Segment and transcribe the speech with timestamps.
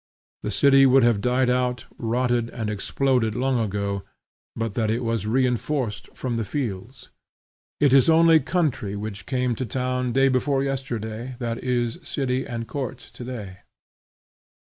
[0.41, 4.01] The city would have died out, rotted, and exploded, long ago,
[4.55, 7.09] but that it was reinforced from the fields.
[7.79, 12.67] It is only country which came to town day before yesterday that is city and
[12.67, 13.59] court today.